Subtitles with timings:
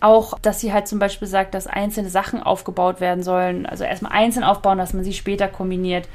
[0.00, 3.66] Auch, dass sie halt zum Beispiel sagt, dass einzelne Sachen aufgebaut werden sollen.
[3.66, 6.08] Also erstmal einzeln aufbauen, dass man sie später kombiniert.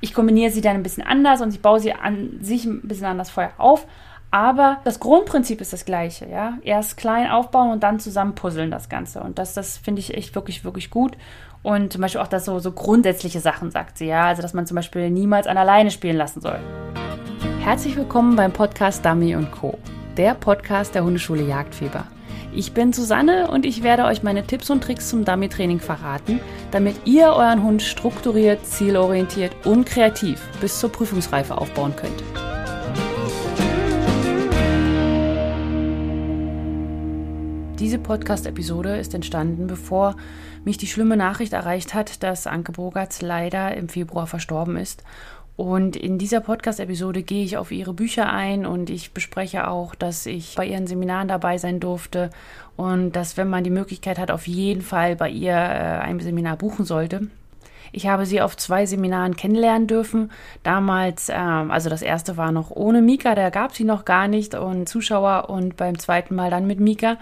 [0.00, 3.06] Ich kombiniere sie dann ein bisschen anders und ich baue sie an sich ein bisschen
[3.06, 3.86] anders vorher auf.
[4.30, 6.58] Aber das Grundprinzip ist das gleiche, ja.
[6.62, 9.20] Erst klein aufbauen und dann zusammen puzzeln das Ganze.
[9.20, 11.16] Und das, das finde ich echt wirklich, wirklich gut.
[11.62, 14.24] Und zum Beispiel auch, dass so, so grundsätzliche Sachen sagt sie, ja.
[14.26, 16.58] Also, dass man zum Beispiel niemals an alleine spielen lassen soll.
[17.60, 19.78] Herzlich willkommen beim Podcast Dummy Co.,
[20.16, 22.04] der Podcast der Hundeschule Jagdfieber.
[22.56, 26.96] Ich bin Susanne und ich werde euch meine Tipps und Tricks zum Dummy-Training verraten, damit
[27.04, 32.22] ihr euren Hund strukturiert, zielorientiert und kreativ bis zur Prüfungsreife aufbauen könnt.
[37.78, 40.16] Diese Podcast-Episode ist entstanden, bevor
[40.64, 45.04] mich die schlimme Nachricht erreicht hat, dass Anke Bogatz leider im Februar verstorben ist.
[45.56, 50.26] Und in dieser Podcast-Episode gehe ich auf ihre Bücher ein und ich bespreche auch, dass
[50.26, 52.28] ich bei ihren Seminaren dabei sein durfte
[52.76, 56.56] und dass, wenn man die Möglichkeit hat, auf jeden Fall bei ihr äh, ein Seminar
[56.56, 57.28] buchen sollte.
[57.90, 60.30] Ich habe sie auf zwei Seminaren kennenlernen dürfen.
[60.62, 64.54] Damals, ähm, also das erste war noch ohne Mika, da gab sie noch gar nicht
[64.54, 67.16] und Zuschauer und beim zweiten Mal dann mit Mika.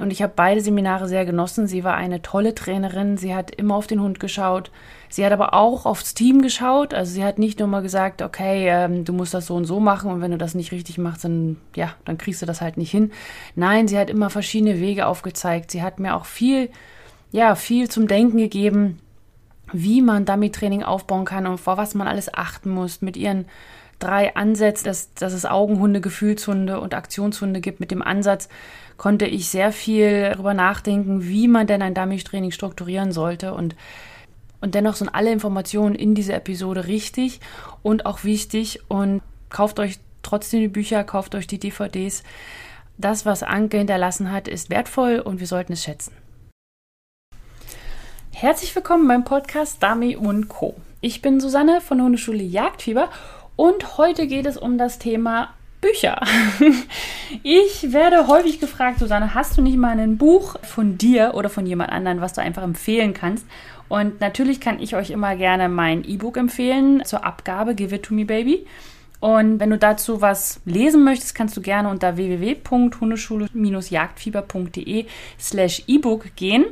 [0.00, 1.66] Und ich habe beide Seminare sehr genossen.
[1.66, 3.18] Sie war eine tolle Trainerin.
[3.18, 4.70] Sie hat immer auf den Hund geschaut.
[5.10, 6.94] Sie hat aber auch aufs Team geschaut.
[6.94, 9.78] Also sie hat nicht nur mal gesagt, okay, ähm, du musst das so und so
[9.78, 12.78] machen und wenn du das nicht richtig machst, dann ja, dann kriegst du das halt
[12.78, 13.12] nicht hin.
[13.56, 15.70] Nein, sie hat immer verschiedene Wege aufgezeigt.
[15.70, 16.70] Sie hat mir auch viel,
[17.30, 19.00] ja, viel zum Denken gegeben,
[19.72, 23.44] wie man Dummy-Training aufbauen kann und vor was man alles achten muss mit ihren
[24.00, 27.80] drei Ansätzen, dass, dass es Augenhunde, Gefühlshunde und Aktionshunde gibt.
[27.80, 28.48] Mit dem Ansatz
[29.00, 33.74] konnte ich sehr viel darüber nachdenken, wie man denn ein Dummy-Training strukturieren sollte und
[34.60, 37.40] und dennoch sind alle Informationen in dieser Episode richtig
[37.82, 42.24] und auch wichtig und kauft euch trotzdem die Bücher, kauft euch die DVDs.
[42.98, 46.12] Das, was Anke hinterlassen hat, ist wertvoll und wir sollten es schätzen.
[48.32, 50.74] Herzlich willkommen beim Podcast Dummy und Co.
[51.00, 53.08] Ich bin Susanne von der Hundeschule Jagdfieber
[53.56, 56.20] und heute geht es um das Thema Bücher.
[57.44, 61.64] Ich werde häufig gefragt, Susanne, hast du nicht mal ein Buch von dir oder von
[61.64, 63.46] jemand anderen, was du einfach empfehlen kannst?
[63.88, 68.14] Und natürlich kann ich euch immer gerne mein E-Book empfehlen zur Abgabe Give It To
[68.14, 68.66] Me Baby.
[69.20, 75.06] Und wenn du dazu was lesen möchtest, kannst du gerne unter www.hundeschule-jagdfieber.de
[75.38, 76.64] slash E-Book gehen.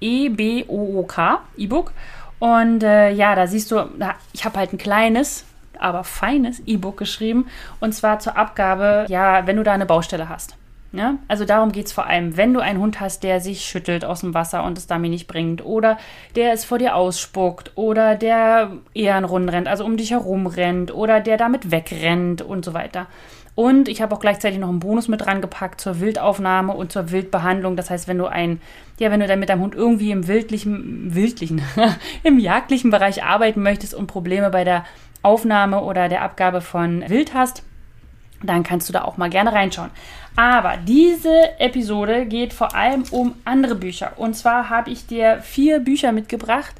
[0.00, 1.92] E-B-O-O-K, E-Book.
[2.38, 3.88] Und äh, ja, da siehst du,
[4.34, 5.45] ich habe halt ein kleines,
[5.80, 7.46] aber feines E-Book geschrieben.
[7.80, 10.56] Und zwar zur Abgabe, ja, wenn du da eine Baustelle hast.
[10.92, 11.16] Ja?
[11.28, 14.20] Also darum geht es vor allem, wenn du einen Hund hast, der sich schüttelt aus
[14.20, 15.98] dem Wasser und es damit nicht bringt, oder
[16.34, 21.20] der es vor dir ausspuckt, oder der eher rennt, also um dich herum rennt, oder
[21.20, 23.06] der damit wegrennt und so weiter.
[23.56, 27.10] Und ich habe auch gleichzeitig noch einen Bonus mit dran gepackt zur Wildaufnahme und zur
[27.10, 27.74] Wildbehandlung.
[27.74, 28.60] Das heißt, wenn du ein,
[28.98, 31.62] ja, wenn du dann mit deinem Hund irgendwie im wildlichen, wildlichen,
[32.22, 34.84] im jagdlichen Bereich arbeiten möchtest und Probleme bei der
[35.22, 37.62] Aufnahme oder der Abgabe von Wild hast,
[38.42, 39.90] dann kannst du da auch mal gerne reinschauen.
[40.36, 44.12] Aber diese Episode geht vor allem um andere Bücher.
[44.16, 46.74] Und zwar habe ich dir vier Bücher mitgebracht.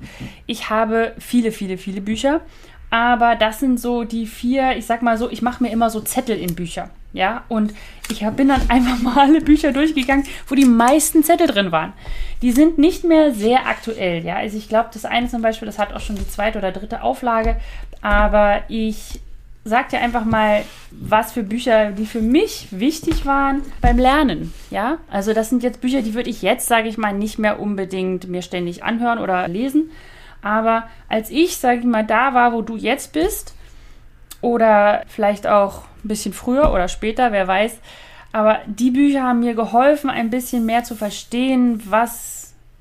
[0.46, 2.42] Ich habe viele, viele, viele Bücher.
[2.90, 6.00] Aber das sind so die vier, ich sag mal so, ich mache mir immer so
[6.00, 6.90] Zettel in Bücher.
[7.12, 7.72] Ja, und
[8.10, 11.94] ich bin dann einfach mal alle Bücher durchgegangen, wo die meisten Zettel drin waren.
[12.42, 14.22] Die sind nicht mehr sehr aktuell.
[14.24, 16.72] Ja, also ich glaube, das eine zum Beispiel, das hat auch schon die zweite oder
[16.72, 17.56] dritte Auflage.
[18.02, 19.20] Aber ich
[19.64, 20.62] sag dir einfach mal,
[20.92, 24.54] was für Bücher, die für mich wichtig waren beim Lernen.
[24.70, 27.58] Ja, also das sind jetzt Bücher, die würde ich jetzt, sage ich mal, nicht mehr
[27.58, 29.90] unbedingt mir ständig anhören oder lesen.
[30.40, 33.56] Aber als ich, sage ich mal, da war, wo du jetzt bist,
[34.40, 37.78] oder vielleicht auch ein bisschen früher oder später, wer weiß.
[38.32, 42.35] Aber die Bücher haben mir geholfen, ein bisschen mehr zu verstehen, was,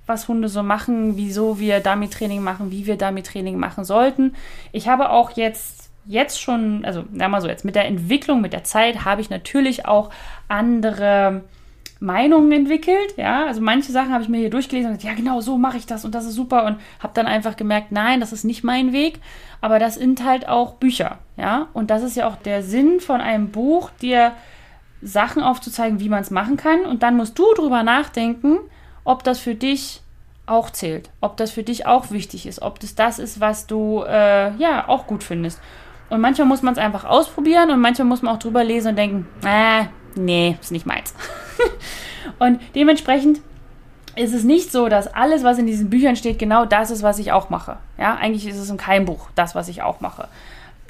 [0.05, 4.35] was Hunde so machen, wieso wir Dummy-Training machen, wie wir Dummy-Training machen sollten.
[4.71, 8.41] Ich habe auch jetzt, jetzt schon, also sagen wir mal so, jetzt mit der Entwicklung,
[8.41, 10.11] mit der Zeit habe ich natürlich auch
[10.47, 11.41] andere
[11.99, 13.15] Meinungen entwickelt.
[13.17, 15.77] Ja, also manche Sachen habe ich mir hier durchgelesen und gesagt, ja, genau so mache
[15.77, 18.63] ich das und das ist super und habe dann einfach gemerkt, nein, das ist nicht
[18.63, 19.19] mein Weg.
[19.61, 21.17] Aber das sind halt auch Bücher.
[21.37, 24.33] Ja, und das ist ja auch der Sinn von einem Buch, dir
[25.01, 26.85] Sachen aufzuzeigen, wie man es machen kann.
[26.85, 28.57] Und dann musst du drüber nachdenken,
[29.03, 30.01] ob das für dich
[30.45, 34.03] auch zählt, ob das für dich auch wichtig ist, ob das das ist, was du
[34.03, 35.59] äh, ja auch gut findest.
[36.09, 38.95] Und manchmal muss man es einfach ausprobieren und manchmal muss man auch drüber lesen und
[38.95, 41.15] denken, äh, nee, ist nicht meins.
[42.39, 43.41] und dementsprechend
[44.15, 47.19] ist es nicht so, dass alles, was in diesen Büchern steht, genau das ist, was
[47.19, 47.77] ich auch mache.
[47.97, 50.27] Ja, eigentlich ist es in keinem Buch das, was ich auch mache.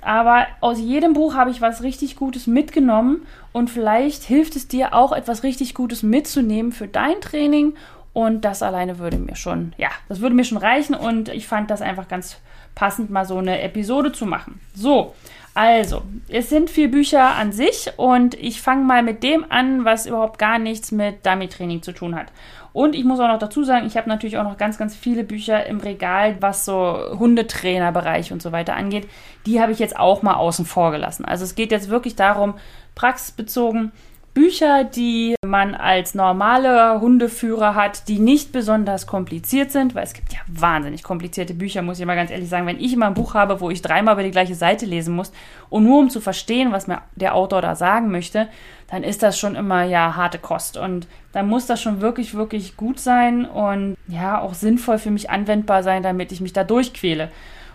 [0.01, 4.94] Aber aus jedem Buch habe ich was richtig Gutes mitgenommen und vielleicht hilft es dir
[4.94, 7.74] auch etwas richtig Gutes mitzunehmen für dein Training
[8.15, 11.69] und das alleine würde mir schon, ja, das würde mir schon reichen und ich fand
[11.69, 12.38] das einfach ganz
[12.73, 14.62] passend, mal so eine Episode zu machen.
[14.73, 15.13] So,
[15.53, 20.06] also, es sind vier Bücher an sich und ich fange mal mit dem an, was
[20.06, 22.27] überhaupt gar nichts mit Dummy-Training zu tun hat.
[22.71, 25.25] Und ich muss auch noch dazu sagen, ich habe natürlich auch noch ganz, ganz viele
[25.25, 29.09] Bücher im Regal, was so Hundetrainerbereich und so weiter angeht.
[29.45, 31.25] Die habe ich jetzt auch mal außen vor gelassen.
[31.25, 32.53] Also es geht jetzt wirklich darum,
[32.95, 33.91] praxisbezogen,
[34.36, 40.34] Bücher, die man als normaler Hundeführer hat, die nicht besonders kompliziert sind, weil es gibt
[40.34, 42.68] ja wahnsinnig komplizierte Bücher, muss ich mal ganz ehrlich sagen.
[42.68, 45.32] Wenn ich immer ein Buch habe, wo ich dreimal über die gleiche Seite lesen muss
[45.70, 48.50] und nur um zu verstehen, was mir der Autor da sagen möchte,
[48.92, 50.76] dann ist das schon immer ja harte Kost.
[50.76, 55.30] Und dann muss das schon wirklich, wirklich gut sein und ja auch sinnvoll für mich
[55.30, 57.32] anwendbar sein, damit ich mich da durchquäle.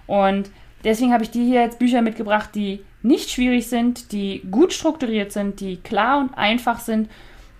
[0.07, 0.51] Und
[0.85, 5.32] deswegen habe ich dir hier jetzt Bücher mitgebracht, die nicht schwierig sind, die gut strukturiert
[5.32, 7.08] sind, die klar und einfach sind,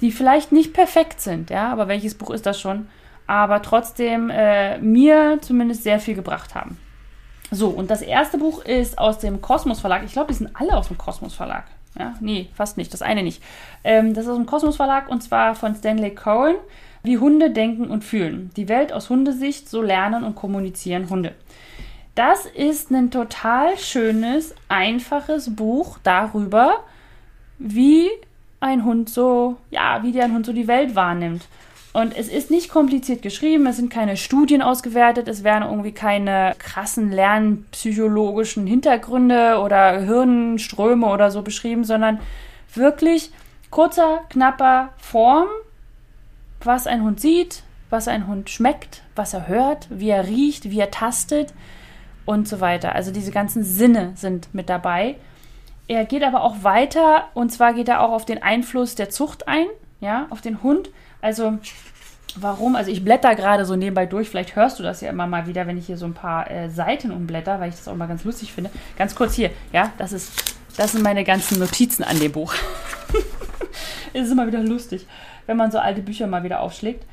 [0.00, 2.88] die vielleicht nicht perfekt sind, ja, aber welches Buch ist das schon?
[3.26, 6.78] Aber trotzdem äh, mir zumindest sehr viel gebracht haben.
[7.50, 10.02] So, und das erste Buch ist aus dem Kosmos Verlag.
[10.04, 11.64] Ich glaube, die sind alle aus dem Kosmos Verlag.
[11.98, 12.92] Ja, nee, fast nicht.
[12.92, 13.42] Das eine nicht.
[13.82, 16.56] Ähm, das ist aus dem Kosmos Verlag und zwar von Stanley Cohen.
[17.02, 18.50] Wie Hunde denken und fühlen.
[18.56, 21.34] Die Welt aus Hundesicht, so lernen und kommunizieren Hunde.
[22.14, 26.84] Das ist ein total schönes, einfaches Buch darüber,
[27.58, 28.08] wie
[28.60, 31.46] ein Hund so, ja, wie der ein Hund so die Welt wahrnimmt.
[31.92, 36.54] Und es ist nicht kompliziert geschrieben, es sind keine Studien ausgewertet, es werden irgendwie keine
[36.58, 42.20] krassen lernpsychologischen Hintergründe oder Hirnströme oder so beschrieben, sondern
[42.74, 43.32] wirklich
[43.70, 45.48] kurzer, knapper Form,
[46.62, 50.78] was ein Hund sieht, was ein Hund schmeckt, was er hört, wie er riecht, wie
[50.78, 51.52] er tastet
[52.30, 52.94] und so weiter.
[52.94, 55.16] Also diese ganzen Sinne sind mit dabei.
[55.88, 59.48] Er geht aber auch weiter und zwar geht er auch auf den Einfluss der Zucht
[59.48, 59.66] ein,
[60.00, 60.90] ja, auf den Hund.
[61.20, 61.58] Also
[62.36, 62.76] warum?
[62.76, 64.28] Also ich blätter gerade so nebenbei durch.
[64.28, 66.70] Vielleicht hörst du das ja immer mal wieder, wenn ich hier so ein paar äh,
[66.70, 68.70] Seiten umblätter, weil ich das auch mal ganz lustig finde.
[68.96, 72.54] Ganz kurz hier, ja, das ist, das sind meine ganzen Notizen an dem Buch.
[74.12, 75.04] es ist immer wieder lustig,
[75.46, 77.04] wenn man so alte Bücher mal wieder aufschlägt.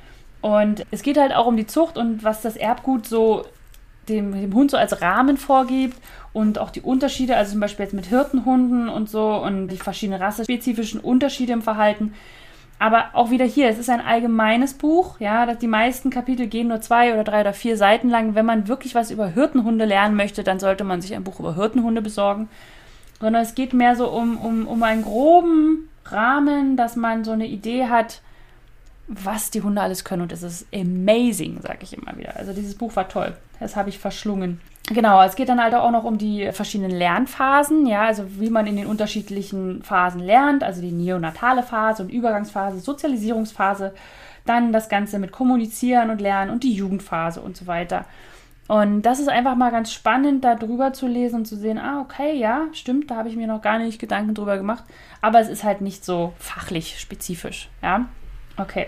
[0.42, 3.48] Und es geht halt auch um die Zucht und was das Erbgut so
[4.10, 5.98] dem, dem Hund so als Rahmen vorgibt
[6.34, 10.22] und auch die Unterschiede, also zum Beispiel jetzt mit Hirtenhunden und so und die verschiedenen
[10.22, 12.14] rassespezifischen Unterschiede im Verhalten.
[12.80, 16.80] Aber auch wieder hier, es ist ein allgemeines Buch, ja, die meisten Kapitel gehen nur
[16.80, 18.36] zwei oder drei oder vier Seiten lang.
[18.36, 21.56] Wenn man wirklich was über Hirtenhunde lernen möchte, dann sollte man sich ein Buch über
[21.56, 22.50] Hirtenhunde besorgen.
[23.20, 27.48] Sondern es geht mehr so um, um, um einen groben Rahmen, dass man so eine
[27.48, 28.22] Idee hat,
[29.08, 30.22] was die Hunde alles können.
[30.22, 32.36] Und es ist amazing, sage ich immer wieder.
[32.36, 33.36] Also dieses Buch war toll.
[33.60, 34.60] Das habe ich verschlungen.
[34.90, 38.68] Genau, es geht dann halt auch noch um die verschiedenen Lernphasen, ja, also wie man
[38.68, 43.94] in den unterschiedlichen Phasen lernt, also die neonatale Phase und Übergangsphase, Sozialisierungsphase,
[44.46, 48.06] dann das Ganze mit Kommunizieren und Lernen und die Jugendphase und so weiter.
[48.70, 52.00] Und das ist einfach mal ganz spannend, da drüber zu lesen und zu sehen, ah,
[52.00, 54.86] okay, ja, stimmt, da habe ich mir noch gar nicht Gedanken drüber gemacht,
[55.22, 58.06] aber es ist halt nicht so fachlich spezifisch, ja.
[58.56, 58.88] Okay.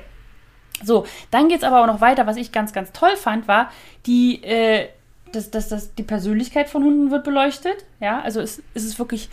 [0.84, 2.28] So, dann geht es aber auch noch weiter.
[2.28, 3.72] Was ich ganz, ganz toll fand, war,
[4.06, 4.90] die, äh,
[5.32, 7.86] dass, dass, dass die Persönlichkeit von Hunden wird beleuchtet.
[8.00, 9.30] Ja, also es, es ist wirklich.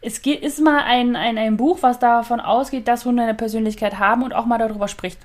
[0.00, 3.98] Es geht, ist mal ein, ein, ein Buch, was davon ausgeht, dass Hunde eine Persönlichkeit
[3.98, 5.18] haben und auch mal darüber spricht.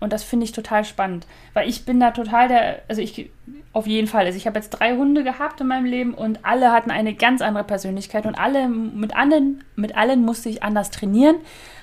[0.00, 3.30] Und das finde ich total spannend, weil ich bin da total der, also ich
[3.74, 6.72] auf jeden Fall, also ich habe jetzt drei Hunde gehabt in meinem Leben und alle
[6.72, 11.36] hatten eine ganz andere Persönlichkeit und alle mit allen mit allen musste ich anders trainieren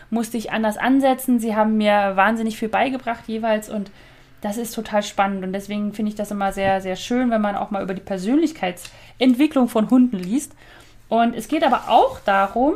[0.10, 1.40] musste ich anders ansetzen.
[1.40, 3.92] Sie haben mir wahnsinnig viel beigebracht jeweils und
[4.42, 7.56] das ist total spannend und deswegen finde ich das immer sehr, sehr schön, wenn man
[7.56, 10.54] auch mal über die Persönlichkeitsentwicklung von Hunden liest.
[11.10, 12.76] Und es geht aber auch darum,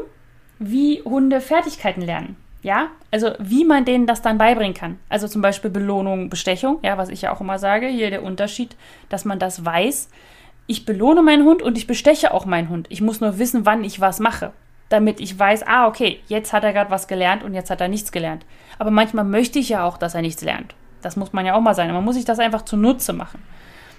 [0.57, 2.35] wie Hunde Fertigkeiten lernen.
[2.63, 4.99] Ja, also wie man denen das dann beibringen kann.
[5.09, 8.75] Also zum Beispiel Belohnung, Bestechung, ja, was ich ja auch immer sage, hier der Unterschied,
[9.09, 10.09] dass man das weiß.
[10.67, 12.87] Ich belohne meinen Hund und ich besteche auch meinen Hund.
[12.89, 14.53] Ich muss nur wissen, wann ich was mache
[14.91, 17.87] damit ich weiß, ah, okay, jetzt hat er gerade was gelernt und jetzt hat er
[17.87, 18.45] nichts gelernt.
[18.77, 20.75] Aber manchmal möchte ich ja auch, dass er nichts lernt.
[21.01, 21.91] Das muss man ja auch mal sein.
[21.93, 23.41] Man muss sich das einfach zunutze machen.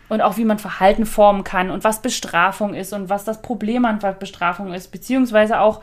[0.08, 3.84] Und auch wie man Verhalten formen kann und was Bestrafung ist und was das Problem
[3.84, 5.80] an Bestrafung ist, beziehungsweise auch,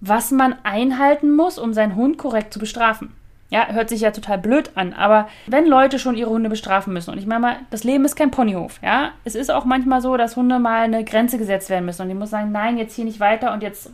[0.00, 3.12] was man einhalten muss, um seinen Hund korrekt zu bestrafen.
[3.50, 7.10] Ja, hört sich ja total blöd an, aber wenn Leute schon ihre Hunde bestrafen müssen,
[7.10, 10.16] und ich meine mal, das Leben ist kein Ponyhof, ja, es ist auch manchmal so,
[10.16, 13.04] dass Hunde mal eine Grenze gesetzt werden müssen und die muss sagen, nein, jetzt hier
[13.04, 13.90] nicht weiter und jetzt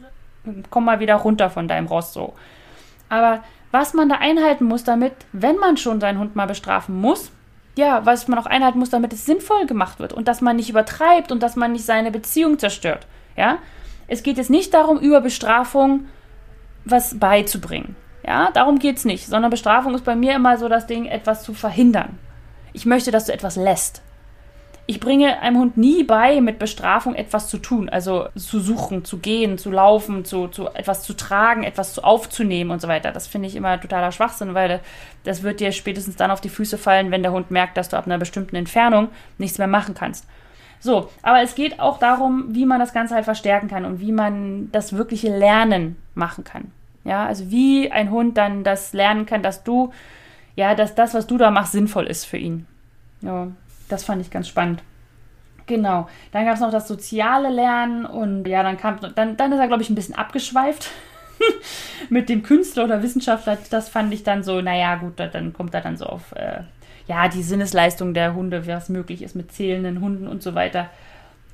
[0.71, 2.35] komm mal wieder runter von deinem Ross so.
[3.09, 7.31] Aber was man da einhalten muss, damit, wenn man schon seinen Hund mal bestrafen muss,
[7.77, 10.71] ja, was man auch einhalten muss, damit es sinnvoll gemacht wird und dass man nicht
[10.71, 13.07] übertreibt und dass man nicht seine Beziehung zerstört.
[13.37, 13.59] Ja,
[14.09, 16.07] es geht jetzt nicht darum, über Bestrafung
[16.85, 17.95] was beizubringen.
[18.27, 21.45] Ja, darum geht es nicht, sondern Bestrafung ist bei mir immer so das Ding, etwas
[21.45, 22.19] zu verhindern.
[22.73, 24.03] Ich möchte, dass du etwas lässt.
[24.91, 29.19] Ich bringe einem Hund nie bei, mit Bestrafung etwas zu tun, also zu suchen, zu
[29.19, 33.13] gehen, zu laufen, zu, zu etwas zu tragen, etwas zu aufzunehmen und so weiter.
[33.13, 34.81] Das finde ich immer totaler Schwachsinn, weil
[35.25, 37.99] das wird dir spätestens dann auf die Füße fallen, wenn der Hund merkt, dass du
[37.99, 40.27] ab einer bestimmten Entfernung nichts mehr machen kannst.
[40.81, 44.13] So, aber es geht auch darum, wie man das Ganze halt verstärken kann und wie
[44.13, 46.73] man das wirkliche Lernen machen kann.
[47.05, 49.93] Ja, also wie ein Hund dann das lernen kann, dass du,
[50.57, 52.67] ja, dass das, was du da machst, sinnvoll ist für ihn.
[53.21, 53.49] Ja,
[53.89, 54.83] das fand ich ganz spannend.
[55.67, 56.09] Genau.
[56.33, 59.69] Dann gab es noch das soziale Lernen und ja, dann kam, dann, dann ist er,
[59.69, 60.91] glaube ich, ein bisschen abgeschweift
[62.09, 63.59] mit dem Künstler oder Wissenschaftler.
[63.71, 66.63] Das fand ich dann so, naja, gut, dann kommt er dann so auf, äh,
[67.07, 70.91] ja, die Sinnesleistung der Hunde, was möglich ist mit zählenden Hunden und so weiter.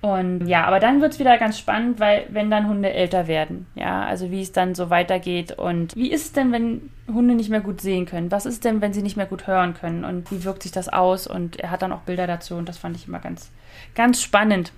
[0.05, 3.67] Und ja, aber dann wird es wieder ganz spannend, weil wenn dann Hunde älter werden,
[3.75, 7.49] ja, also wie es dann so weitergeht und wie ist es denn, wenn Hunde nicht
[7.49, 8.31] mehr gut sehen können?
[8.31, 10.05] Was ist denn, wenn sie nicht mehr gut hören können?
[10.05, 11.27] Und wie wirkt sich das aus?
[11.27, 13.51] Und er hat dann auch Bilder dazu und das fand ich immer ganz,
[13.95, 14.73] ganz spannend.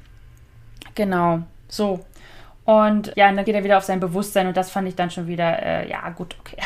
[0.95, 2.05] Genau, so.
[2.65, 5.11] Und ja, und dann geht er wieder auf sein Bewusstsein und das fand ich dann
[5.11, 6.59] schon wieder, äh, ja, gut, okay.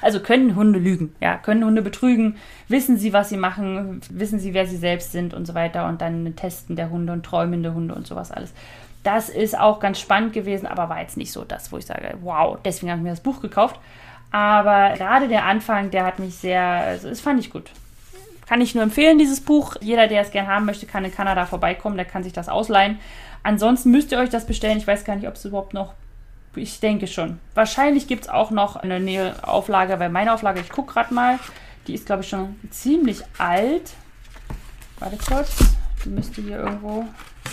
[0.00, 2.36] Also können Hunde lügen, ja, können Hunde betrügen,
[2.68, 6.00] wissen sie, was sie machen, wissen sie, wer sie selbst sind und so weiter und
[6.00, 8.52] dann testen der Hunde und träumende Hunde und sowas alles.
[9.02, 12.14] Das ist auch ganz spannend gewesen, aber war jetzt nicht so das, wo ich sage,
[12.22, 13.80] wow, deswegen habe ich mir das Buch gekauft.
[14.30, 17.70] Aber gerade der Anfang, der hat mich sehr, also das fand ich gut.
[18.46, 19.76] Kann ich nur empfehlen, dieses Buch.
[19.80, 22.98] Jeder, der es gerne haben möchte, kann in Kanada vorbeikommen, der kann sich das ausleihen.
[23.42, 24.78] Ansonsten müsst ihr euch das bestellen.
[24.78, 25.94] Ich weiß gar nicht, ob es überhaupt noch
[26.54, 27.38] ich denke schon.
[27.54, 31.38] Wahrscheinlich gibt es auch noch eine Nähe Auflage, weil meine Auflage, ich gucke gerade mal,
[31.86, 33.92] die ist, glaube ich, schon ziemlich alt.
[34.98, 35.56] Warte kurz.
[36.04, 37.06] Die müsste hier irgendwo.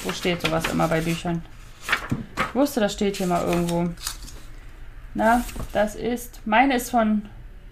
[0.03, 1.43] Wo steht sowas immer bei Büchern?
[2.37, 3.89] Ich wusste, das steht hier mal irgendwo.
[5.13, 6.41] Na, das ist.
[6.45, 7.27] Meine ist von.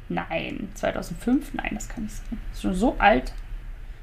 [0.09, 1.53] Nein, 2005?
[1.53, 2.39] Nein, das kann nicht sein.
[2.53, 3.33] Ist schon so alt.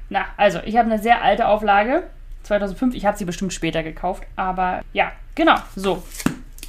[0.09, 2.03] Na, also, ich habe eine sehr alte Auflage.
[2.43, 2.93] 2005.
[2.95, 4.23] Ich habe sie bestimmt später gekauft.
[4.35, 5.55] Aber ja, genau.
[5.75, 6.03] So.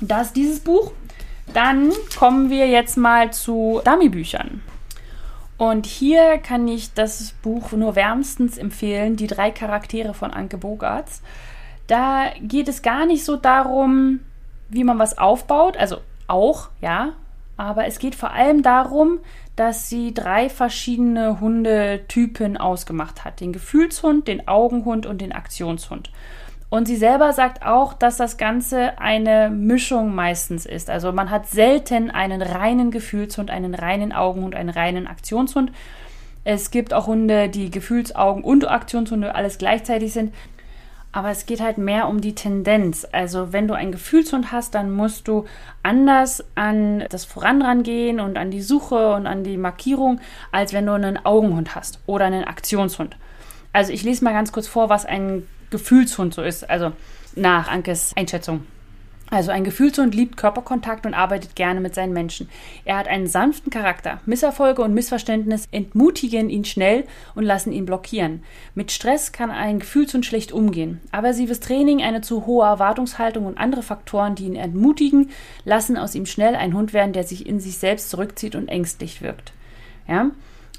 [0.01, 0.93] Das ist dieses Buch.
[1.55, 4.63] Dann kommen wir jetzt mal zu Dummy-Büchern.
[5.59, 11.23] Und hier kann ich das Buch nur wärmstens empfehlen, Die drei Charaktere von Anke Bogarts.
[11.87, 14.21] Da geht es gar nicht so darum,
[14.69, 17.13] wie man was aufbaut, also auch, ja,
[17.57, 19.21] aber es geht vor allem darum,
[19.55, 23.41] dass sie drei verschiedene Hundetypen ausgemacht hat.
[23.41, 26.11] Den Gefühlshund, den Augenhund und den Aktionshund.
[26.69, 30.91] Und sie selber sagt auch, dass das Ganze eine Mischung meistens ist.
[30.91, 35.71] Also man hat selten einen reinen Gefühlshund, einen reinen Augenhund, einen reinen Aktionshund.
[36.43, 40.35] Es gibt auch Hunde, die Gefühlsaugen und Aktionshunde alles gleichzeitig sind.
[41.13, 43.07] Aber es geht halt mehr um die Tendenz.
[43.11, 45.47] Also wenn du einen Gefühlshund hast, dann musst du
[45.83, 50.21] anders an das Voranran gehen und an die Suche und an die Markierung,
[50.53, 53.17] als wenn du einen Augenhund hast oder einen Aktionshund.
[53.73, 56.93] Also ich lese mal ganz kurz vor, was ein Gefühlshund so ist, also
[57.35, 58.63] nach Ankes Einschätzung.
[59.29, 62.49] Also ein Gefühlshund liebt Körperkontakt und arbeitet gerne mit seinen Menschen.
[62.85, 64.21] Er hat einen sanften Charakter.
[64.25, 67.05] Misserfolge und Missverständnis entmutigen ihn schnell
[67.35, 68.45] und lassen ihn blockieren.
[68.77, 71.01] Mit Stress kann ein Gefühlshund schlecht umgehen.
[71.11, 75.31] Aversives Training, eine zu hohe Erwartungshaltung und andere Faktoren, die ihn entmutigen,
[75.65, 79.23] lassen aus ihm schnell einen Hund werden, der sich in sich selbst zurückzieht und ängstlich
[79.23, 79.53] wirkt.
[80.07, 80.31] Ja?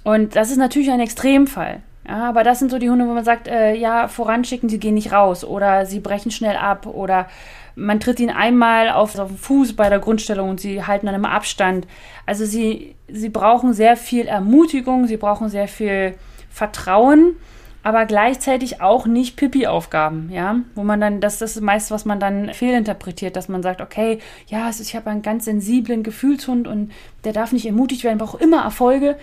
[0.06, 1.82] Und das ist natürlich ein Extremfall.
[2.08, 4.94] Ja, aber das sind so die Hunde, wo man sagt, äh, ja, voranschicken, sie gehen
[4.94, 7.28] nicht raus oder sie brechen schnell ab oder
[7.76, 11.32] man tritt ihnen einmal auf, den Fuß bei der Grundstellung und sie halten dann immer
[11.32, 11.86] Abstand.
[12.26, 16.16] Also sie, sie brauchen sehr viel Ermutigung, sie brauchen sehr viel
[16.50, 17.36] Vertrauen,
[17.84, 22.20] aber gleichzeitig auch nicht Pipi-Aufgaben, ja, wo man dann, das, das ist meist, was man
[22.20, 26.92] dann fehlinterpretiert, dass man sagt, okay, ja, ich habe einen ganz sensiblen Gefühlshund und
[27.26, 29.18] der darf nicht ermutigt werden, braucht immer Erfolge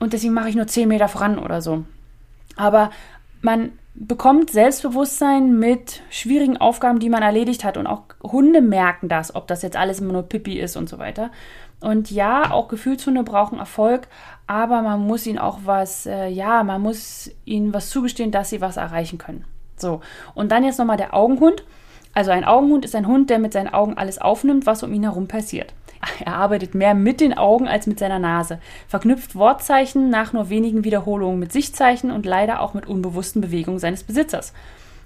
[0.00, 1.84] und deswegen mache ich nur 10 Meter voran oder so.
[2.60, 2.90] Aber
[3.40, 7.78] man bekommt Selbstbewusstsein mit schwierigen Aufgaben, die man erledigt hat.
[7.78, 10.98] Und auch Hunde merken das, ob das jetzt alles immer nur Pipi ist und so
[10.98, 11.30] weiter.
[11.80, 14.08] Und ja, auch Gefühlshunde brauchen Erfolg,
[14.46, 18.60] aber man muss ihnen auch was, äh, ja, man muss ihnen was zugestehen, dass sie
[18.60, 19.46] was erreichen können.
[19.76, 20.02] So,
[20.34, 21.64] und dann jetzt nochmal der Augenhund.
[22.12, 25.04] Also ein Augenhund ist ein Hund, der mit seinen Augen alles aufnimmt, was um ihn
[25.04, 25.72] herum passiert.
[26.24, 30.84] Er arbeitet mehr mit den Augen als mit seiner Nase, verknüpft Wortzeichen nach nur wenigen
[30.84, 34.52] Wiederholungen mit Sichtzeichen und leider auch mit unbewussten Bewegungen seines Besitzers.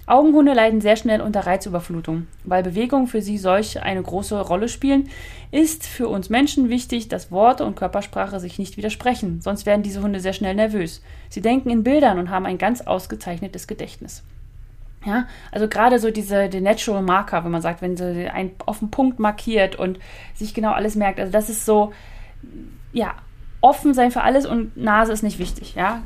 [0.06, 2.26] Augenhunde leiden sehr schnell unter Reizüberflutung.
[2.44, 5.08] Weil Bewegungen für sie solch eine große Rolle spielen,
[5.50, 10.02] ist für uns Menschen wichtig, dass Worte und Körpersprache sich nicht widersprechen, sonst werden diese
[10.02, 11.02] Hunde sehr schnell nervös.
[11.30, 14.22] Sie denken in Bildern und haben ein ganz ausgezeichnetes Gedächtnis.
[15.04, 18.78] Ja, also gerade so diese die Natural Marker, wenn man sagt, wenn sie einen auf
[18.78, 19.98] den Punkt markiert und
[20.34, 21.20] sich genau alles merkt.
[21.20, 21.92] Also das ist so,
[22.92, 23.14] ja,
[23.60, 26.02] offen sein für alles und Nase ist nicht wichtig, ja.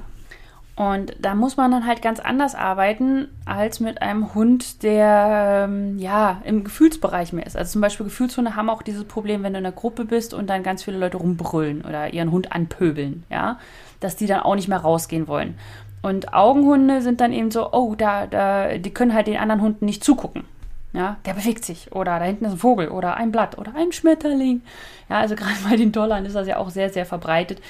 [0.79, 5.99] Und da muss man dann halt ganz anders arbeiten als mit einem Hund, der ähm,
[5.99, 7.57] ja im Gefühlsbereich mehr ist.
[7.57, 10.49] Also zum Beispiel Gefühlshunde haben auch dieses Problem, wenn du in einer Gruppe bist und
[10.49, 13.59] dann ganz viele Leute rumbrüllen oder ihren Hund anpöbeln, ja,
[13.99, 15.59] dass die dann auch nicht mehr rausgehen wollen.
[16.03, 19.85] Und Augenhunde sind dann eben so, oh, da, da, die können halt den anderen Hunden
[19.85, 20.45] nicht zugucken.
[20.93, 23.93] Ja, der bewegt sich oder da hinten ist ein Vogel oder ein Blatt oder ein
[23.93, 24.63] Schmetterling.
[25.11, 27.61] Ja, also gerade bei den Dollarn ist das ja auch sehr, sehr verbreitet.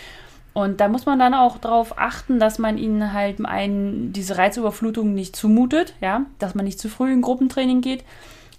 [0.55, 5.15] Und da muss man dann auch darauf achten, dass man ihnen halt einen, diese Reizüberflutung
[5.15, 8.05] nicht zumutet, ja, dass man nicht zu früh in Gruppentraining geht,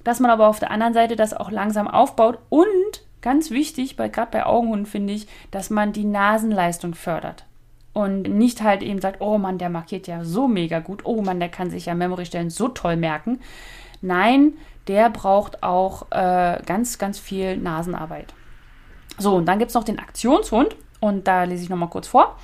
[0.03, 2.69] dass man aber auf der anderen Seite das auch langsam aufbaut und
[3.21, 7.43] ganz wichtig, gerade bei Augenhunden finde ich, dass man die Nasenleistung fördert.
[7.99, 11.41] Und nicht halt eben sagt, oh Mann, der markiert ja so mega gut, oh Mann,
[11.41, 13.41] der kann sich ja Memory-Stellen so toll merken.
[14.01, 14.53] Nein,
[14.87, 18.33] der braucht auch äh, ganz, ganz viel Nasenarbeit.
[19.17, 20.77] So, und dann gibt es noch den Aktionshund.
[21.01, 22.37] Und da lese ich nochmal kurz vor.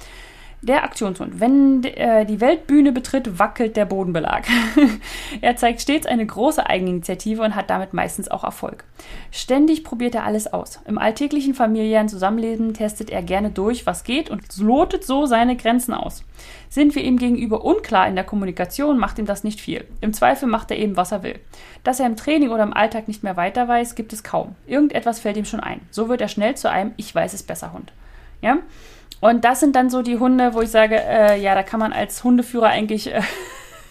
[0.66, 1.40] Der Aktionshund.
[1.40, 4.48] Wenn äh, die Weltbühne betritt, wackelt der Bodenbelag.
[5.42, 8.84] er zeigt stets eine große Eigeninitiative und hat damit meistens auch Erfolg.
[9.30, 10.80] Ständig probiert er alles aus.
[10.88, 15.94] Im alltäglichen familiären Zusammenleben testet er gerne durch, was geht und lotet so seine Grenzen
[15.94, 16.24] aus.
[16.68, 19.86] Sind wir ihm gegenüber unklar in der Kommunikation, macht ihm das nicht viel.
[20.02, 21.38] Im Zweifel macht er eben, was er will.
[21.84, 24.56] Dass er im Training oder im Alltag nicht mehr weiter weiß, gibt es kaum.
[24.66, 25.82] Irgendetwas fällt ihm schon ein.
[25.92, 27.94] So wird er schnell zu einem Ich weiß es besser Hund.
[28.42, 28.58] Ja?
[29.22, 31.94] Und das sind dann so die Hunde, wo ich sage, äh, ja, da kann man
[31.94, 33.22] als Hundeführer eigentlich, äh,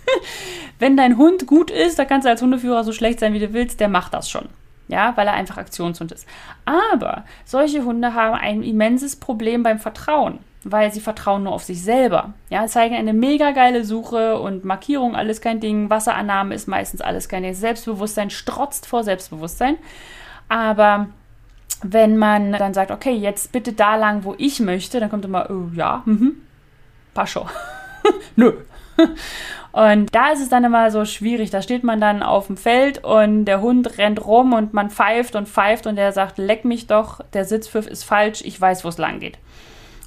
[0.78, 3.52] wenn dein Hund gut ist, da kannst du als Hundeführer so schlecht sein, wie du
[3.52, 4.48] willst, der macht das schon.
[4.86, 6.26] Ja, weil er einfach Aktionshund ist.
[6.66, 11.82] Aber solche Hunde haben ein immenses Problem beim Vertrauen, weil sie vertrauen nur auf sich
[11.82, 12.34] selber.
[12.50, 15.88] Ja, zeigen eine mega geile Suche und Markierung, alles kein Ding.
[15.88, 17.54] Wasserannahme ist meistens alles kein Ding.
[17.54, 19.78] Selbstbewusstsein strotzt vor Selbstbewusstsein.
[20.50, 21.08] Aber
[21.84, 25.50] wenn man dann sagt, okay, jetzt bitte da lang, wo ich möchte, dann kommt immer,
[25.50, 26.36] oh, ja, mhm,
[27.12, 27.46] Pascho.
[28.36, 28.52] Nö.
[29.72, 31.50] Und da ist es dann immer so schwierig.
[31.50, 35.34] Da steht man dann auf dem Feld und der Hund rennt rum und man pfeift
[35.34, 38.88] und pfeift und der sagt, leck mich doch, der Sitzpfiff ist falsch, ich weiß, wo
[38.88, 39.36] es lang geht.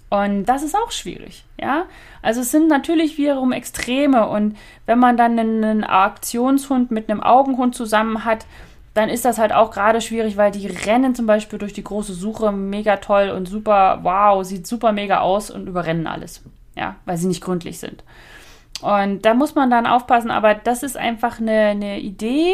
[0.10, 1.84] Und das ist auch schwierig, ja.
[2.22, 7.76] Also es sind natürlich wiederum Extreme und wenn man dann einen Aktionshund mit einem Augenhund
[7.76, 8.46] zusammen hat,
[8.98, 12.14] dann ist das halt auch gerade schwierig, weil die rennen zum Beispiel durch die große
[12.14, 16.44] Suche mega toll und super, wow, sieht super mega aus und überrennen alles.
[16.76, 18.04] Ja, weil sie nicht gründlich sind.
[18.82, 22.54] Und da muss man dann aufpassen, aber das ist einfach eine, eine Idee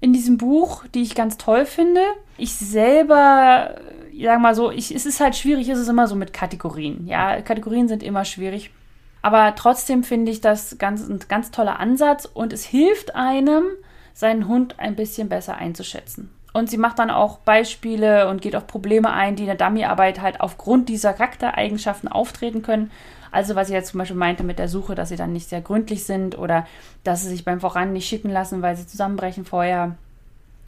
[0.00, 2.00] in diesem Buch, die ich ganz toll finde.
[2.36, 3.76] Ich selber,
[4.18, 7.06] sag mal so, ich, es ist halt schwierig, es ist immer so mit Kategorien.
[7.06, 8.70] Ja, Kategorien sind immer schwierig.
[9.22, 13.64] Aber trotzdem finde ich das ganz, ein ganz toller Ansatz und es hilft einem,
[14.14, 16.30] seinen Hund ein bisschen besser einzuschätzen.
[16.54, 20.22] Und sie macht dann auch Beispiele und geht auf Probleme ein, die in der Dummyarbeit
[20.22, 22.92] halt aufgrund dieser Charaktereigenschaften auftreten können.
[23.32, 25.60] Also was ich jetzt zum Beispiel meinte mit der Suche, dass sie dann nicht sehr
[25.60, 26.64] gründlich sind oder
[27.02, 29.96] dass sie sich beim Voran nicht schicken lassen, weil sie zusammenbrechen vorher.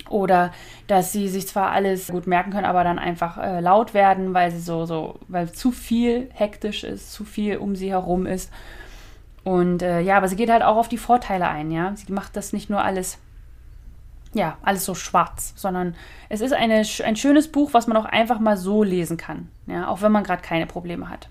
[0.09, 0.52] Oder
[0.88, 4.50] dass sie sich zwar alles gut merken können, aber dann einfach äh, laut werden, weil
[4.50, 8.52] sie so, so, weil zu viel hektisch ist, zu viel um sie herum ist.
[9.44, 11.94] Und äh, ja, aber sie geht halt auch auf die Vorteile ein, ja.
[11.94, 13.18] Sie macht das nicht nur alles
[14.34, 15.94] ja, alles so schwarz, sondern
[16.28, 19.88] es ist eine, ein schönes Buch, was man auch einfach mal so lesen kann, ja,
[19.88, 21.28] auch wenn man gerade keine Probleme hat.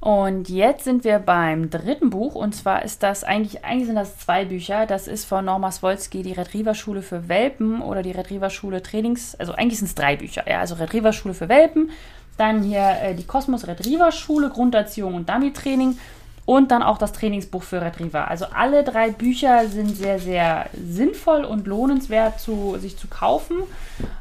[0.00, 4.18] Und jetzt sind wir beim dritten Buch und zwar ist das eigentlich, eigentlich sind das
[4.18, 4.86] zwei Bücher.
[4.86, 9.34] Das ist von Norma Swolski, die Retriever Schule für Welpen oder die Retriever Schule Trainings,
[9.34, 11.90] also eigentlich sind es drei Bücher, ja, also Retriever Schule für Welpen,
[12.36, 15.98] dann hier äh, die Kosmos Retriever Schule, Grunderziehung und Dummy Training
[16.46, 18.28] und dann auch das Trainingsbuch für Retriever.
[18.28, 23.56] Also alle drei Bücher sind sehr, sehr sinnvoll und lohnenswert zu, sich zu kaufen.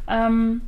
[0.08, 0.62] Ähm,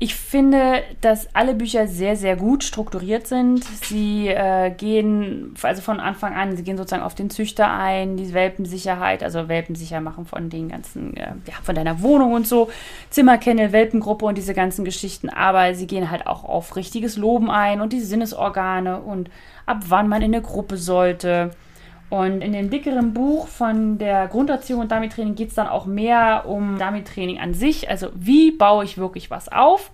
[0.00, 3.64] ich finde, dass alle Bücher sehr, sehr gut strukturiert sind.
[3.64, 8.32] Sie äh, gehen, also von Anfang an, sie gehen sozusagen auf den Züchter ein, die
[8.32, 12.70] Welpensicherheit, also Welpensicher machen von den ganzen, äh, ja, von deiner Wohnung und so,
[13.10, 15.30] Zimmerkennel, Welpengruppe und diese ganzen Geschichten.
[15.30, 19.30] Aber sie gehen halt auch auf richtiges Loben ein und die Sinnesorgane und
[19.66, 21.50] ab wann man in eine Gruppe sollte.
[22.10, 26.44] Und in dem dickeren Buch von der Grunderziehung und Dummy-Training geht es dann auch mehr
[26.46, 27.90] um Dummy-Training an sich.
[27.90, 29.90] Also wie baue ich wirklich was auf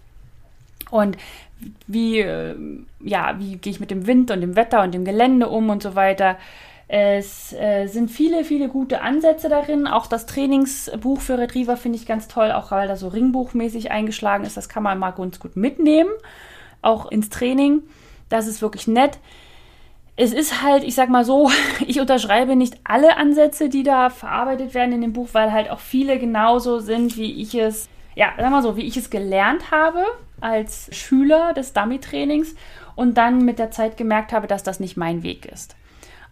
[0.90, 1.16] und
[1.86, 2.54] wie, äh,
[3.00, 5.82] ja, wie gehe ich mit dem Wind und dem Wetter und dem Gelände um und
[5.82, 6.36] so weiter.
[6.86, 9.88] Es äh, sind viele, viele gute Ansätze darin.
[9.88, 14.44] Auch das Trainingsbuch für Retriever finde ich ganz toll, auch weil da so ringbuchmäßig eingeschlagen
[14.44, 14.56] ist.
[14.56, 16.10] Das kann man mal ganz gut mitnehmen,
[16.82, 17.82] auch ins Training.
[18.28, 19.18] Das ist wirklich nett
[20.16, 21.50] es ist halt, ich sag mal so,
[21.86, 25.80] ich unterschreibe nicht alle Ansätze, die da verarbeitet werden in dem Buch, weil halt auch
[25.80, 30.04] viele genauso sind, wie ich es, ja, sag mal so, wie ich es gelernt habe
[30.40, 32.54] als Schüler des Dummy-Trainings
[32.96, 35.74] und dann mit der Zeit gemerkt habe, dass das nicht mein Weg ist.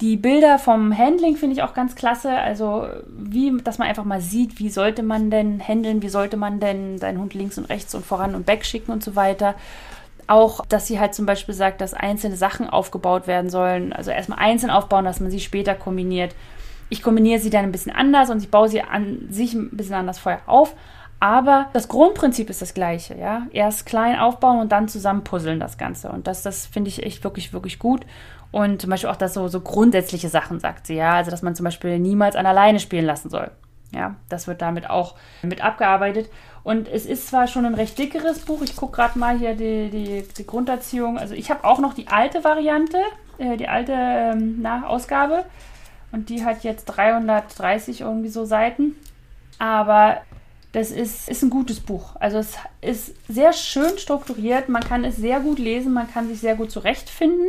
[0.00, 2.30] Die Bilder vom Handling finde ich auch ganz klasse.
[2.30, 6.60] Also, wie, dass man einfach mal sieht, wie sollte man denn handeln, wie sollte man
[6.60, 9.56] denn seinen Hund links und rechts und voran und back schicken und so weiter.
[10.28, 13.92] Auch, dass sie halt zum Beispiel sagt, dass einzelne Sachen aufgebaut werden sollen.
[13.92, 16.34] Also erstmal einzeln aufbauen, dass man sie später kombiniert.
[16.88, 19.94] Ich kombiniere sie dann ein bisschen anders und ich baue sie an sich ein bisschen
[19.94, 20.74] anders vorher auf.
[21.20, 23.46] Aber das Grundprinzip ist das gleiche, ja.
[23.52, 26.10] Erst klein aufbauen und dann zusammen puzzeln das Ganze.
[26.10, 28.06] Und das, das finde ich echt wirklich, wirklich gut.
[28.52, 31.14] Und zum Beispiel auch, dass so, so grundsätzliche Sachen sagt sie, ja.
[31.14, 33.50] Also, dass man zum Beispiel niemals an alleine spielen lassen soll.
[33.92, 36.30] Ja, das wird damit auch mit abgearbeitet.
[36.62, 38.60] Und es ist zwar schon ein recht dickeres Buch.
[38.62, 41.18] Ich gucke gerade mal hier die, die, die, Grunderziehung.
[41.18, 42.98] Also ich habe auch noch die alte Variante,
[43.38, 45.44] äh, die alte ähm, Ausgabe.
[46.12, 48.96] Und die hat jetzt 330 irgendwie so Seiten.
[49.58, 50.18] Aber
[50.72, 52.16] das ist, ist ein gutes Buch.
[52.20, 54.68] Also es ist sehr schön strukturiert.
[54.68, 55.92] Man kann es sehr gut lesen.
[55.92, 57.48] Man kann sich sehr gut zurechtfinden.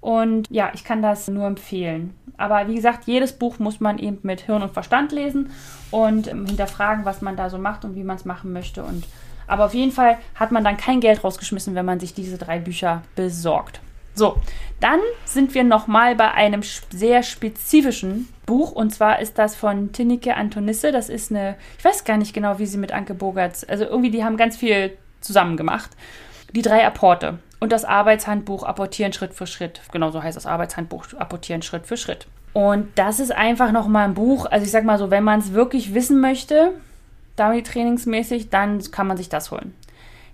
[0.00, 2.14] Und ja, ich kann das nur empfehlen.
[2.36, 5.50] Aber wie gesagt, jedes Buch muss man eben mit Hirn und Verstand lesen
[5.90, 8.84] und ähm, hinterfragen, was man da so macht und wie man es machen möchte.
[8.84, 9.04] Und
[9.46, 12.58] aber auf jeden Fall hat man dann kein Geld rausgeschmissen, wenn man sich diese drei
[12.58, 13.80] Bücher besorgt.
[14.16, 14.38] So,
[14.80, 20.34] dann sind wir nochmal bei einem sehr spezifischen Buch und zwar ist das von Tinnike
[20.34, 20.90] Antonisse.
[20.90, 24.10] Das ist eine, ich weiß gar nicht genau, wie sie mit Anke Bogerts, also irgendwie,
[24.10, 25.90] die haben ganz viel zusammen gemacht.
[26.54, 29.82] Die drei Apporte und das Arbeitshandbuch Apportieren Schritt für Schritt.
[29.92, 32.26] Genau so heißt das Arbeitshandbuch Apportieren Schritt für Schritt.
[32.54, 35.52] Und das ist einfach nochmal ein Buch, also ich sag mal so, wenn man es
[35.52, 36.72] wirklich wissen möchte,
[37.36, 39.74] damit trainingsmäßig, dann kann man sich das holen.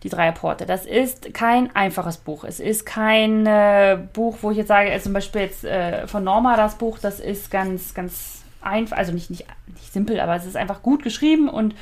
[0.02, 0.66] Die drei Apporte.
[0.66, 2.44] Das ist kein einfaches Buch.
[2.44, 6.24] Es ist kein äh, Buch, wo ich jetzt sage, also zum Beispiel jetzt äh, von
[6.24, 10.46] Norma das Buch, das ist ganz, ganz einfach, also nicht, nicht, nicht simpel, aber es
[10.46, 11.74] ist einfach gut geschrieben und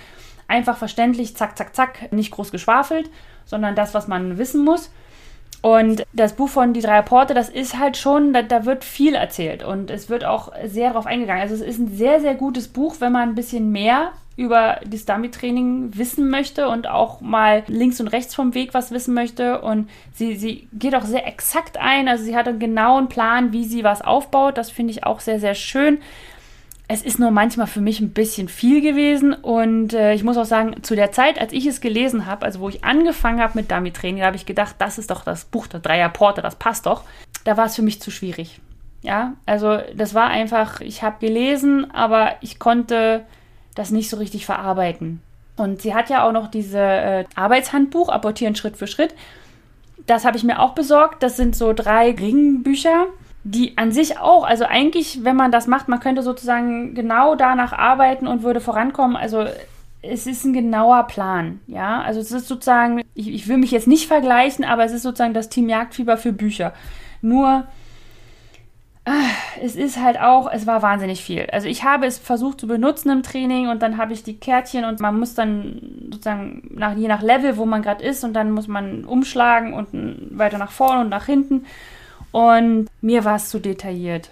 [0.48, 3.09] einfach verständlich, zack, zack, zack, nicht groß geschwafelt,
[3.44, 4.90] sondern das, was man wissen muss.
[5.62, 9.14] Und das Buch von Die drei Apporte, das ist halt schon, da, da, wird viel
[9.14, 11.42] erzählt und es wird auch sehr darauf eingegangen.
[11.42, 15.05] Also es ist ein sehr, sehr gutes Buch, wenn man ein bisschen mehr über das
[15.05, 19.61] Dummy-Training wissen möchte und auch mal links und rechts vom Weg was wissen möchte.
[19.61, 23.66] Und sie, sie geht auch sehr exakt ein, also sie hat einen genauen Plan, wie
[23.66, 24.57] sie was aufbaut.
[24.57, 25.98] Das finde ich auch sehr, sehr schön.
[26.88, 30.46] Es ist nur manchmal für mich ein bisschen viel gewesen und äh, ich muss auch
[30.46, 33.70] sagen, zu der Zeit, als ich es gelesen habe, also wo ich angefangen habe mit
[33.70, 36.87] Dummy Training, habe ich gedacht, das ist doch das Buch der Dreier Porte, das passt
[36.87, 37.05] doch.
[37.44, 38.59] Da war es für mich zu schwierig.
[39.03, 43.24] Ja, also das war einfach, ich habe gelesen, aber ich konnte
[43.74, 45.20] das nicht so richtig verarbeiten.
[45.56, 49.14] Und sie hat ja auch noch diese äh, Arbeitshandbuch, Apportieren Schritt für Schritt.
[50.06, 51.22] Das habe ich mir auch besorgt.
[51.22, 53.06] Das sind so drei Ringbücher
[53.44, 57.72] die an sich auch, also eigentlich, wenn man das macht, man könnte sozusagen genau danach
[57.72, 59.16] arbeiten und würde vorankommen.
[59.16, 59.46] Also
[60.02, 62.02] es ist ein genauer Plan, ja.
[62.02, 65.35] Also es ist sozusagen, ich, ich will mich jetzt nicht vergleichen, aber es ist sozusagen
[65.35, 66.74] das Team Jagdfieber für Bücher.
[67.22, 67.64] Nur
[69.62, 71.46] es ist halt auch, es war wahnsinnig viel.
[71.52, 74.84] Also ich habe es versucht zu benutzen im Training und dann habe ich die Kärtchen
[74.84, 78.50] und man muss dann sozusagen nach, je nach Level, wo man gerade ist und dann
[78.50, 79.88] muss man umschlagen und
[80.36, 81.66] weiter nach vorne und nach hinten.
[82.32, 84.30] Und mir war es zu detailliert.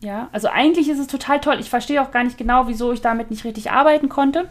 [0.00, 1.56] Ja, also eigentlich ist es total toll.
[1.60, 4.48] Ich verstehe auch gar nicht genau, wieso ich damit nicht richtig arbeiten konnte,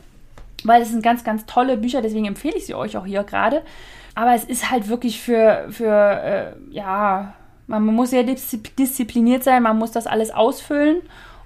[0.63, 3.61] weil es sind ganz, ganz tolle Bücher, deswegen empfehle ich sie euch auch hier gerade.
[4.15, 7.33] Aber es ist halt wirklich für, für äh, ja,
[7.79, 10.97] man muss sehr diszipliniert sein, man muss das alles ausfüllen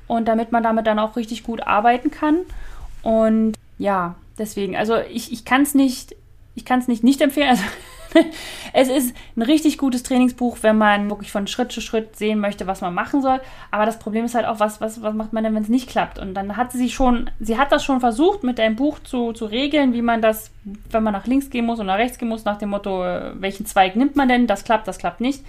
[0.08, 2.40] und damit man damit dann auch richtig gut arbeiten kann.
[3.04, 6.16] Und ja, deswegen, also ich, ich kann es nicht,
[6.56, 7.50] ich kann es nicht nicht empfehlen.
[7.50, 7.64] Also
[8.74, 12.68] es ist ein richtig gutes Trainingsbuch, wenn man wirklich von Schritt zu Schritt sehen möchte,
[12.68, 13.40] was man machen soll.
[13.72, 15.90] Aber das Problem ist halt auch, was, was, was macht man denn, wenn es nicht
[15.90, 16.20] klappt?
[16.20, 19.46] Und dann hat sie schon, sie hat das schon versucht, mit einem Buch zu, zu
[19.46, 20.52] regeln, wie man das,
[20.90, 23.32] wenn man nach links gehen muss und nach rechts gehen muss, nach dem Motto, äh,
[23.36, 24.48] welchen Zweig nimmt man denn?
[24.48, 25.44] Das klappt, das klappt nicht.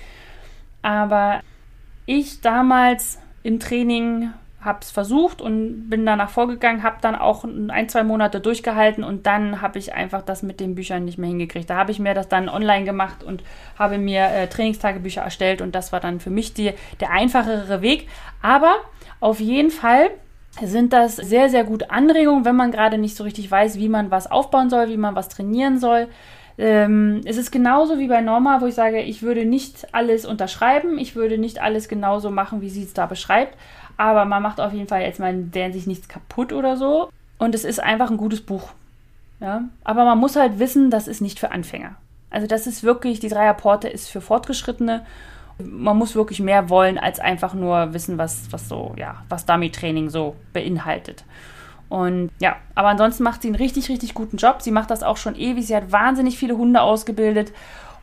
[0.82, 1.40] Aber
[2.06, 7.88] ich damals im Training habe es versucht und bin danach vorgegangen, habe dann auch ein,
[7.88, 11.70] zwei Monate durchgehalten und dann habe ich einfach das mit den Büchern nicht mehr hingekriegt.
[11.70, 13.44] Da habe ich mir das dann online gemacht und
[13.78, 18.08] habe mir äh, Trainingstagebücher erstellt und das war dann für mich die, der einfachere Weg.
[18.42, 18.74] Aber
[19.20, 20.10] auf jeden Fall
[20.60, 24.10] sind das sehr, sehr gute Anregungen, wenn man gerade nicht so richtig weiß, wie man
[24.10, 26.08] was aufbauen soll, wie man was trainieren soll.
[26.58, 30.98] Ähm, es ist genauso wie bei Norma, wo ich sage, ich würde nicht alles unterschreiben,
[30.98, 33.56] ich würde nicht alles genauso machen, wie sie es da beschreibt,
[33.96, 37.10] aber man macht auf jeden Fall jetzt mal in sich nichts kaputt oder so.
[37.38, 38.70] Und es ist einfach ein gutes Buch.
[39.40, 39.64] Ja?
[39.84, 41.94] Aber man muss halt wissen, das ist nicht für Anfänger.
[42.30, 45.06] Also das ist wirklich, die Dreierporte ist für Fortgeschrittene.
[45.58, 50.10] Man muss wirklich mehr wollen, als einfach nur wissen, was, was so, ja, was Dummy-Training
[50.10, 51.24] so beinhaltet.
[51.88, 54.60] Und ja, aber ansonsten macht sie einen richtig, richtig guten Job.
[54.60, 55.66] Sie macht das auch schon ewig.
[55.66, 57.52] Sie hat wahnsinnig viele Hunde ausgebildet.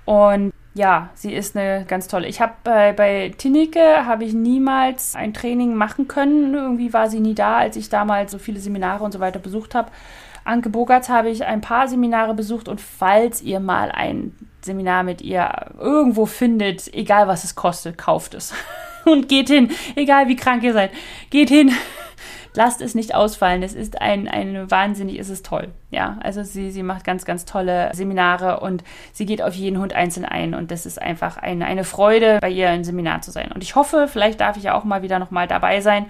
[0.05, 2.27] Und ja, sie ist eine ganz tolle.
[2.27, 6.53] Ich habe bei, bei Tinneke habe ich niemals ein Training machen können.
[6.53, 9.75] Irgendwie war sie nie da, als ich damals so viele Seminare und so weiter besucht
[9.75, 9.91] habe.
[10.43, 15.21] Anke Bogarts habe ich ein paar Seminare besucht und falls ihr mal ein Seminar mit
[15.21, 18.53] ihr irgendwo findet, egal was es kostet, kauft es.
[19.05, 20.91] und geht hin, egal wie krank ihr seid,
[21.29, 21.71] geht hin
[22.55, 23.63] lasst es nicht ausfallen.
[23.63, 25.69] Es ist ein, ein wahnsinnig, ist es toll.
[25.91, 29.93] Ja, also sie, sie macht ganz, ganz tolle Seminare und sie geht auf jeden Hund
[29.93, 33.51] einzeln ein und das ist einfach eine, eine Freude, bei ihr ein Seminar zu sein.
[33.51, 36.05] Und ich hoffe, vielleicht darf ich ja auch mal wieder nochmal dabei sein,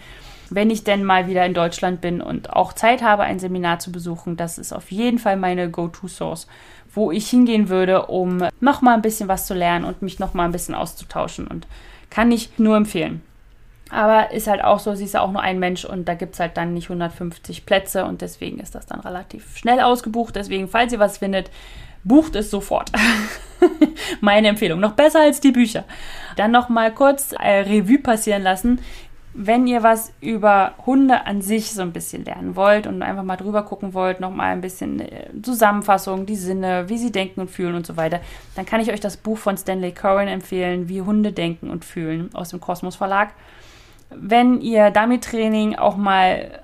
[0.49, 3.91] wenn ich denn mal wieder in Deutschland bin und auch Zeit habe, ein Seminar zu
[3.91, 4.37] besuchen.
[4.37, 6.47] Das ist auf jeden Fall meine Go-To-Source,
[6.93, 10.51] wo ich hingehen würde, um nochmal ein bisschen was zu lernen und mich nochmal ein
[10.51, 11.67] bisschen auszutauschen und
[12.09, 13.21] kann ich nur empfehlen.
[13.91, 16.33] Aber ist halt auch so, sie ist ja auch nur ein Mensch und da gibt
[16.33, 20.35] es halt dann nicht 150 Plätze und deswegen ist das dann relativ schnell ausgebucht.
[20.35, 21.51] Deswegen, falls ihr was findet,
[22.03, 22.91] bucht es sofort.
[24.21, 24.79] Meine Empfehlung.
[24.79, 25.83] Noch besser als die Bücher.
[26.35, 28.79] Dann noch mal kurz äh, Revue passieren lassen.
[29.37, 33.35] Wenn ihr was über Hunde an sich so ein bisschen lernen wollt und einfach mal
[33.35, 37.51] drüber gucken wollt, noch mal ein bisschen äh, Zusammenfassung, die Sinne, wie sie denken und
[37.51, 38.21] fühlen und so weiter,
[38.55, 42.29] dann kann ich euch das Buch von Stanley Cohen empfehlen, wie Hunde denken und fühlen
[42.33, 43.33] aus dem Kosmos Verlag
[44.09, 46.63] wenn ihr Dummy-Training auch mal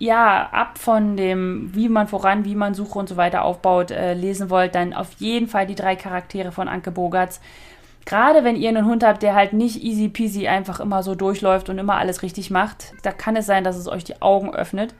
[0.00, 4.14] ja, ab von dem, wie man voran, wie man Suche und so weiter aufbaut, äh,
[4.14, 7.40] lesen wollt, dann auf jeden Fall die drei Charaktere von Anke Bogarts.
[8.06, 11.68] Gerade wenn ihr einen Hund habt, der halt nicht easy peasy einfach immer so durchläuft
[11.68, 14.94] und immer alles richtig macht, da kann es sein, dass es euch die Augen öffnet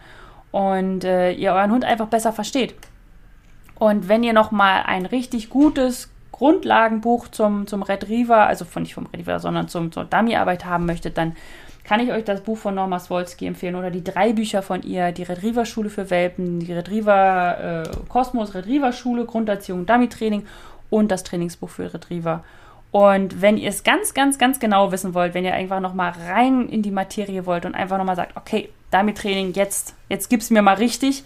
[0.50, 2.74] und äh, ihr euren Hund einfach besser versteht.
[3.78, 6.09] Und wenn ihr nochmal ein richtig gutes
[6.40, 11.18] Grundlagenbuch zum, zum Retriever, also von, nicht vom Retriever, sondern zum, zur Dummy-Arbeit haben möchtet,
[11.18, 11.36] dann
[11.84, 15.12] kann ich euch das Buch von Norma Swolski empfehlen oder die drei Bücher von ihr,
[15.12, 20.46] die Retriever-Schule für Welpen, die Retriever äh, Kosmos Retriever-Schule, Grunderziehung, Dummy-Training
[20.88, 22.42] und das Trainingsbuch für Retriever.
[22.90, 26.70] Und wenn ihr es ganz, ganz, ganz genau wissen wollt, wenn ihr einfach nochmal rein
[26.70, 30.76] in die Materie wollt und einfach nochmal sagt, okay, Dummy-Training, jetzt, jetzt es mir mal
[30.76, 31.22] richtig,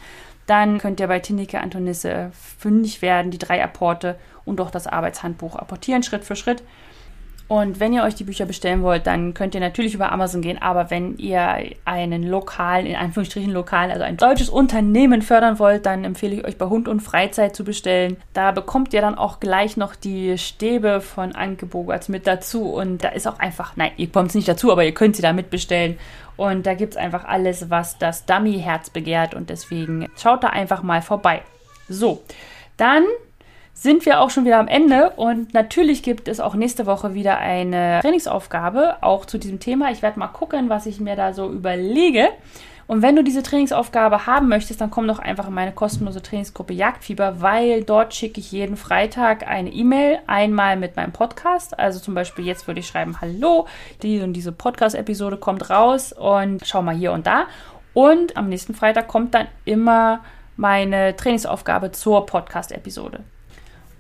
[0.47, 5.57] dann könnt ihr bei Tineke Antonisse fündig werden, die drei Apporte und auch das Arbeitshandbuch
[5.57, 6.63] apportieren, Schritt für Schritt.
[7.47, 10.61] Und wenn ihr euch die Bücher bestellen wollt, dann könnt ihr natürlich über Amazon gehen.
[10.63, 16.05] Aber wenn ihr einen lokalen, in Anführungsstrichen lokalen, also ein deutsches Unternehmen fördern wollt, dann
[16.05, 18.17] empfehle ich euch bei Hund und Freizeit zu bestellen.
[18.33, 22.73] Da bekommt ihr dann auch gleich noch die Stäbe von Anke Bogarts mit dazu.
[22.73, 25.23] Und da ist auch einfach, nein, ihr bekommt es nicht dazu, aber ihr könnt sie
[25.23, 25.99] da mitbestellen.
[26.37, 29.35] Und da gibt es einfach alles, was das Dummy-Herz begehrt.
[29.35, 31.43] Und deswegen schaut da einfach mal vorbei.
[31.89, 32.23] So,
[32.79, 33.05] dann
[33.75, 37.39] sind wir auch schon wieder am Ende und natürlich gibt es auch nächste Woche wieder
[37.39, 39.91] eine Trainingsaufgabe, auch zu diesem Thema.
[39.91, 42.29] Ich werde mal gucken, was ich mir da so überlege
[42.87, 46.75] Und wenn du diese Trainingsaufgabe haben möchtest, dann komm doch einfach in meine kostenlose Trainingsgruppe
[46.75, 51.79] Jagdfieber, weil dort schicke ich jeden Freitag eine E-Mail, einmal mit meinem Podcast.
[51.79, 53.67] Also zum Beispiel jetzt würde ich schreiben, hallo,
[54.03, 57.47] diese und diese Podcast-Episode kommt raus und schau mal hier und da.
[57.95, 60.21] Und am nächsten Freitag kommt dann immer
[60.57, 63.21] meine Trainingsaufgabe zur Podcast-Episode.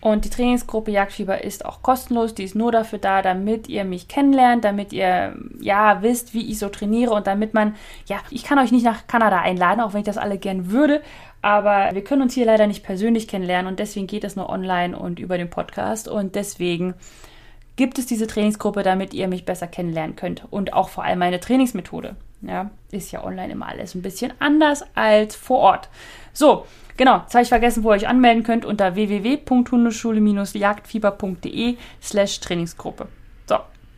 [0.05, 2.35] Und die Trainingsgruppe Jagdfieber ist auch kostenlos.
[2.35, 6.59] Die ist nur dafür da, damit ihr mich kennenlernt, damit ihr ja wisst, wie ich
[6.59, 10.01] so trainiere und damit man, ja, ich kann euch nicht nach Kanada einladen, auch wenn
[10.01, 11.01] ich das alle gern würde.
[11.40, 14.95] Aber wir können uns hier leider nicht persönlich kennenlernen und deswegen geht es nur online
[14.95, 16.07] und über den Podcast.
[16.07, 16.93] Und deswegen
[17.77, 20.45] gibt es diese Trainingsgruppe, damit ihr mich besser kennenlernen könnt.
[20.51, 22.14] Und auch vor allem meine Trainingsmethode.
[22.43, 25.88] Ja, ist ja online immer alles ein bisschen anders als vor Ort.
[26.35, 33.09] So, Genau, jetzt habe ich vergessen, wo ihr euch anmelden könnt unter www.hundeschule-jagdfieber.de slash Trainingsgruppe.
[33.46, 33.57] So,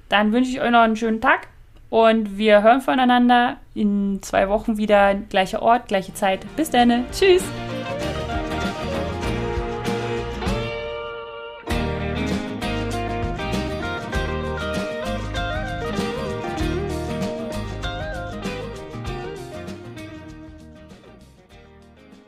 [0.08, 1.48] dann wünsche ich euch noch einen schönen Tag
[1.90, 5.14] und wir hören voneinander in zwei Wochen wieder.
[5.14, 6.46] Gleicher Ort, gleiche Zeit.
[6.56, 7.04] Bis dann.
[7.12, 7.44] Tschüss.